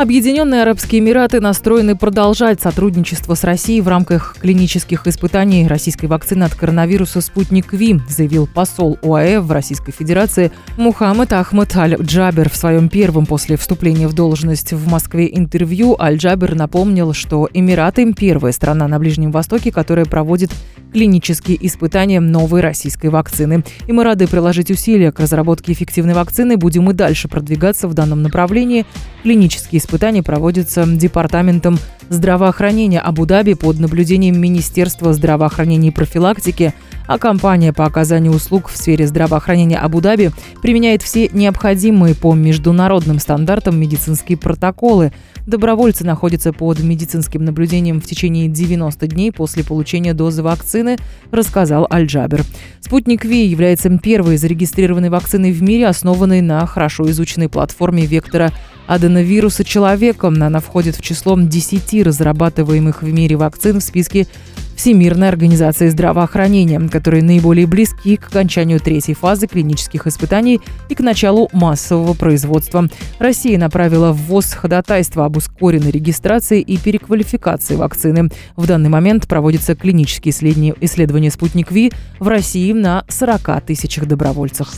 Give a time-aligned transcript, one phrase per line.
[0.00, 6.54] Объединенные Арабские Эмираты настроены продолжать сотрудничество с Россией в рамках клинических испытаний российской вакцины от
[6.54, 12.48] коронавируса «Спутник Ви», заявил посол ОАЭ в Российской Федерации Мухаммад Ахмад Аль-Джабер.
[12.48, 18.52] В своем первом после вступления в должность в Москве интервью Аль-Джабер напомнил, что Эмираты– первая
[18.54, 20.50] страна на Ближнем Востоке, которая проводит
[20.94, 23.64] клинические испытания новой российской вакцины.
[23.86, 26.56] И мы рады приложить усилия к разработке эффективной вакцины.
[26.56, 28.86] Будем и дальше продвигаться в данном направлении.
[29.22, 29.89] Клинические испытания
[30.22, 31.78] проводятся Департаментом
[32.08, 36.74] здравоохранения Абу-Даби под наблюдением Министерства здравоохранения и профилактики–
[37.10, 40.30] а компания по оказанию услуг в сфере здравоохранения Абу-Даби
[40.62, 45.12] применяет все необходимые по международным стандартам медицинские протоколы.
[45.44, 50.98] Добровольцы находятся под медицинским наблюдением в течение 90 дней после получения дозы вакцины,
[51.32, 52.44] рассказал Аль-Джабер.
[52.80, 58.52] Спутник Ви является первой зарегистрированной вакциной в мире, основанной на хорошо изученной платформе вектора
[58.90, 60.28] аденовируса человека.
[60.28, 64.26] Она входит в число 10 разрабатываемых в мире вакцин в списке
[64.74, 71.50] Всемирной организации здравоохранения, которые наиболее близки к окончанию третьей фазы клинических испытаний и к началу
[71.52, 72.88] массового производства.
[73.18, 78.30] Россия направила в ВОЗ ходатайство об ускоренной регистрации и переквалификации вакцины.
[78.56, 80.32] В данный момент проводятся клинические
[80.80, 84.72] исследования «Спутник Ви» в России на 40 тысячах добровольцах.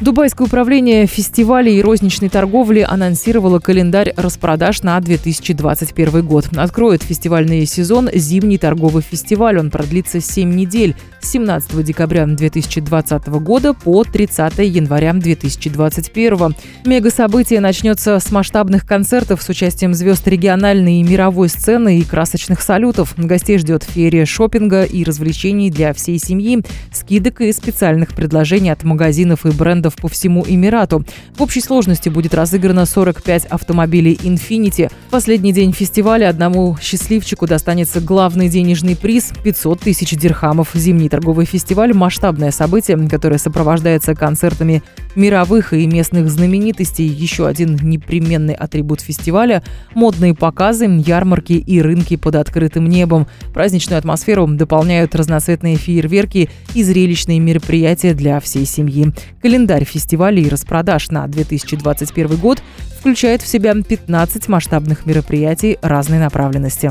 [0.00, 6.46] Дубайское управление фестивалей и розничной торговли анонсировало календарь распродаж на 2021 год.
[6.56, 9.58] Откроет фестивальный сезон зимний торговый фестиваль.
[9.58, 16.54] Он продлится 7 недель с 17 декабря 2020 года по 30 января 2021.
[16.84, 23.14] Мега-событие начнется с масштабных концертов с участием звезд региональной и мировой сцены и красочных салютов.
[23.16, 29.44] Гостей ждет феерия шопинга и развлечений для всей семьи, скидок и специальных предложений от магазинов
[29.44, 31.04] и брендов брендов по всему Эмирату.
[31.36, 34.90] В общей сложности будет разыграно 45 автомобилей Infiniti.
[35.08, 40.70] В последний день фестиваля одному счастливчику достанется главный денежный приз– 500 тысяч дирхамов.
[40.74, 44.82] Зимний торговый фестиваль– масштабное событие, которое сопровождается концертами
[45.14, 47.06] мировых и местных знаменитостей.
[47.06, 49.62] Еще один непременный атрибут фестиваля–
[49.94, 53.26] модные показы, ярмарки и рынки под открытым небом.
[53.52, 59.12] Праздничную атмосферу дополняют разноцветные фейерверки и зрелищные мероприятия для всей семьи.
[59.42, 62.60] Календарь Календарь фестивалей и распродаж на 2021 год
[62.98, 66.90] включает в себя 15 масштабных мероприятий разной направленности.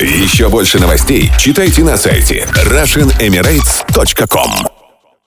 [0.00, 4.71] Еще больше новостей читайте на сайте RussianEmirates.com